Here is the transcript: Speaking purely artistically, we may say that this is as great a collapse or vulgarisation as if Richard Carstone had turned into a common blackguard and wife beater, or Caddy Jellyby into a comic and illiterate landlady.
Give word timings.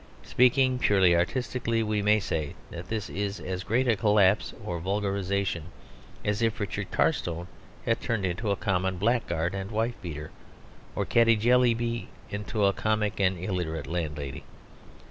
Speaking 0.23 0.79
purely 0.79 1.15
artistically, 1.15 1.83
we 1.83 2.01
may 2.01 2.19
say 2.19 2.55
that 2.71 2.87
this 2.89 3.07
is 3.07 3.39
as 3.39 3.63
great 3.63 3.87
a 3.87 3.95
collapse 3.95 4.51
or 4.65 4.79
vulgarisation 4.79 5.65
as 6.25 6.41
if 6.41 6.59
Richard 6.59 6.89
Carstone 6.89 7.45
had 7.85 8.01
turned 8.01 8.25
into 8.25 8.49
a 8.49 8.55
common 8.55 8.97
blackguard 8.97 9.53
and 9.53 9.69
wife 9.69 9.93
beater, 10.01 10.31
or 10.95 11.05
Caddy 11.05 11.35
Jellyby 11.37 12.07
into 12.31 12.65
a 12.65 12.73
comic 12.73 13.19
and 13.19 13.37
illiterate 13.37 13.85
landlady. 13.85 14.43